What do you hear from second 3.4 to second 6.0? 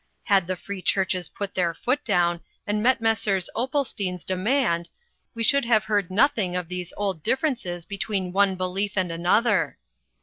Opalstein's demand, we should have